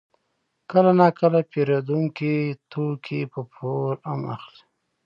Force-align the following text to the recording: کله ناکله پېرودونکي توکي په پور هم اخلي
کله 0.71 0.91
ناکله 0.99 1.39
پېرودونکي 1.51 2.35
توکي 2.71 3.21
په 3.31 3.41
پور 3.53 3.93
هم 4.07 4.21
اخلي 4.35 4.63